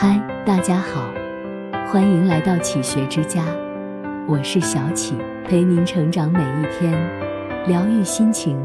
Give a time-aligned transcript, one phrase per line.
[0.00, 1.12] 嗨，大家好，
[1.90, 3.42] 欢迎来到启学之家，
[4.28, 6.92] 我是小启，陪您成长每一天，
[7.66, 8.62] 疗愈心情，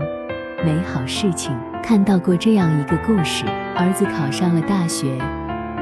[0.63, 1.51] 美好事情。
[1.81, 5.17] 看到过这样一个故事：儿子考上了大学，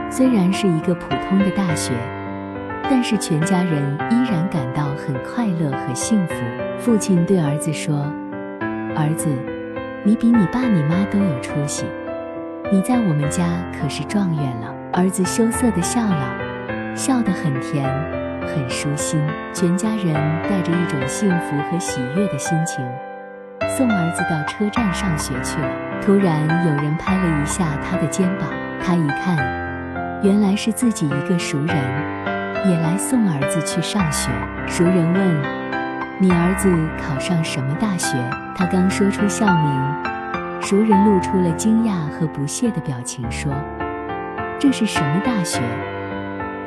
[0.09, 1.91] 虽然是一个普通的大学，
[2.83, 6.33] 但是全家人依然感到很快乐和幸福。
[6.79, 8.09] 父亲对儿子说
[8.95, 9.27] ：“儿子，
[10.05, 11.83] 你比你爸你妈都有出息，
[12.71, 13.43] 你在我们家
[13.77, 17.89] 可是状元了。”儿子羞涩地笑了，笑得很甜，
[18.41, 19.21] 很舒心。
[19.53, 20.13] 全家人
[20.43, 22.85] 带着一种幸福和喜悦的心情，
[23.69, 25.69] 送儿子到车站上学去了。
[26.01, 28.49] 突然，有人拍了一下他的肩膀，
[28.83, 29.37] 他一看，
[30.23, 31.75] 原来是自己一个熟人，
[32.65, 34.29] 也来送儿子去上学。
[34.67, 35.41] 熟人问
[36.19, 36.69] ：“你儿子
[37.01, 38.17] 考上什么大学？”
[38.53, 43.53] 他刚说出校名，熟人露出了惊讶和不屑的表情，说。
[44.61, 45.59] 这是什么大学？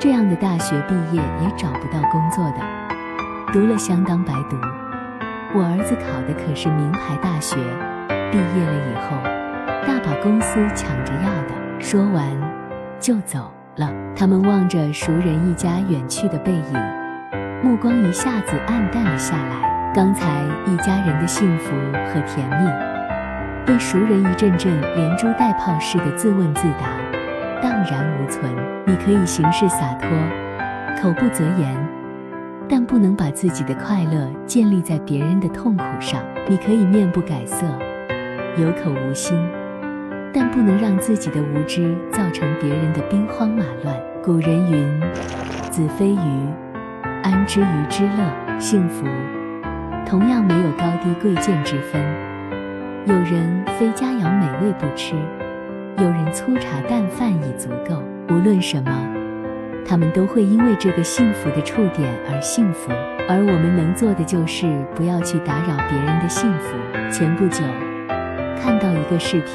[0.01, 2.57] 这样的大学毕业也找不到工作的，
[3.53, 4.57] 读了相当白读。
[5.55, 7.55] 我儿子考的可是名牌大学，
[8.33, 9.17] 毕业了以后，
[9.87, 11.55] 大把公司抢着要的。
[11.79, 12.27] 说完
[12.99, 13.89] 就走了。
[14.17, 19.93] 他们望着熟人一家远去的背影，目光一下子暗淡了下来。
[19.95, 21.71] 刚才一家人的幸福
[22.13, 22.69] 和甜蜜，
[23.65, 26.89] 被熟人一阵阵连珠带炮似的自问自答。
[27.91, 28.51] 然无存。
[28.87, 30.09] 你可以行事洒脱，
[31.01, 31.77] 口不择言，
[32.69, 36.21] 但不能把自己的快乐建立在别人的痛苦上。
[36.49, 37.67] 你可以面不改色，
[38.57, 39.37] 有口无心，
[40.33, 43.97] 但不能让自己的无知造成别人的兵荒马乱。
[44.23, 45.01] 古人云
[45.71, 46.49] ：“子非鱼，
[47.23, 49.05] 安知鱼之乐？”幸福
[50.07, 52.01] 同样没有高低贵贱之分。
[53.07, 55.15] 有人非佳肴美味不吃。
[55.97, 58.91] 有人粗茶淡饭已足够，无论什么，
[59.87, 62.91] 他们都会因为这个幸福的触点而幸福。
[63.29, 66.77] 而我们能做的就是不要去打扰别人的幸福。
[67.11, 67.63] 前不久
[68.61, 69.55] 看到一个视频，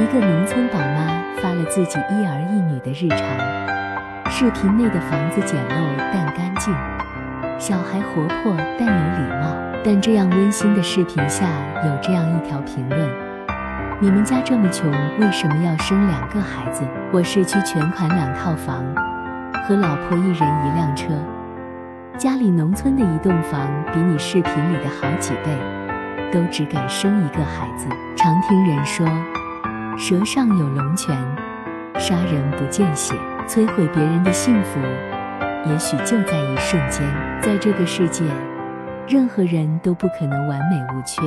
[0.00, 1.06] 一个农村宝妈
[1.42, 4.30] 发了自己一儿一女的日常。
[4.30, 6.72] 视频内的房子简陋但干净，
[7.58, 9.56] 小孩活泼但有礼貌。
[9.84, 11.46] 但这样温馨的视频下
[11.84, 13.27] 有这样一条评论。
[14.00, 14.88] 你们家这么穷，
[15.18, 16.84] 为什么要生两个孩子？
[17.12, 18.80] 我市区全款两套房，
[19.64, 21.08] 和老婆一人一辆车，
[22.16, 25.50] 家里农村的一栋房比你视频里的好几倍，
[26.30, 27.88] 都只敢生一个孩子。
[28.14, 29.04] 常听人说，
[29.98, 31.16] 蛇上有龙泉，
[31.98, 33.16] 杀人不见血，
[33.48, 34.78] 摧毁别人的幸福，
[35.66, 37.04] 也许就在一瞬间。
[37.42, 38.22] 在这个世界，
[39.08, 41.20] 任何人都不可能完美无缺。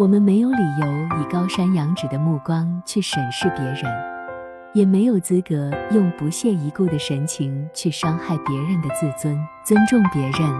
[0.00, 0.86] 我们没有理由
[1.20, 3.84] 以高山仰止的目光去审视别人，
[4.72, 9.38] 也没有资格用不屑一顾的神情去伤害别人的自尊。
[9.62, 10.50] 尊重别人，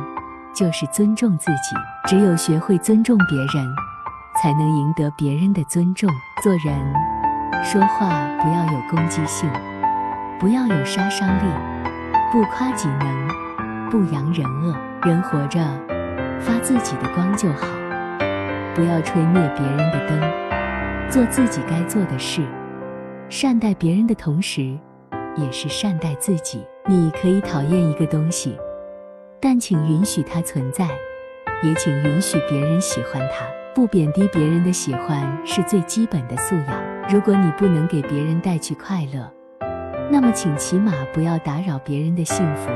[0.54, 1.74] 就是尊重自己。
[2.06, 3.66] 只有学会尊重别人，
[4.42, 6.06] 才能赢得别人的尊重。
[6.42, 6.78] 做人，
[7.64, 8.10] 说话
[8.42, 9.48] 不要有攻击性，
[10.38, 11.50] 不要有杀伤力，
[12.30, 14.76] 不夸己能，不扬人恶。
[15.04, 15.58] 人活着，
[16.40, 17.66] 发自己的光就好。
[18.80, 22.40] 不要吹灭别人的灯，做自己该做的事，
[23.28, 24.74] 善待别人的同时，
[25.36, 26.64] 也是善待自己。
[26.86, 28.56] 你可以讨厌一个东西，
[29.38, 30.88] 但请允许它存在，
[31.62, 33.44] 也请允许别人喜欢它。
[33.74, 36.82] 不贬低别人的喜欢是最基本的素养。
[37.10, 39.30] 如果你不能给别人带去快乐，
[40.10, 42.70] 那么请起码不要打扰别人的幸福，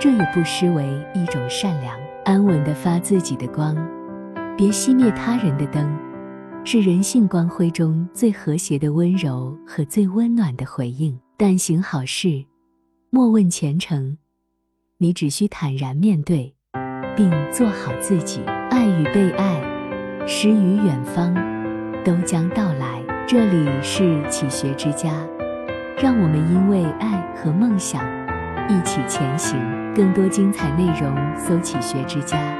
[0.00, 0.84] 这也不失为
[1.14, 1.96] 一种善良。
[2.24, 3.76] 安稳地发自己的光。
[4.62, 5.92] 别熄灭他人的灯，
[6.64, 11.18] 是人性光辉中最和谐的温柔和最温暖的回应。
[11.36, 12.44] 但行好事，
[13.10, 14.16] 莫问前程，
[14.98, 16.54] 你只需坦然面对，
[17.16, 18.40] 并做好自己。
[18.70, 19.60] 爱与被爱，
[20.28, 21.34] 诗与远方，
[22.04, 23.04] 都将到来。
[23.26, 25.26] 这里是启学之家，
[26.00, 28.00] 让我们因为爱和梦想
[28.68, 29.58] 一起前行。
[29.92, 32.56] 更多精彩内容，搜“启学之家”。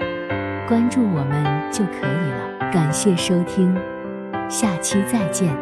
[0.72, 2.70] 关注我们就可以了。
[2.72, 3.76] 感谢收听，
[4.48, 5.54] 下期再见。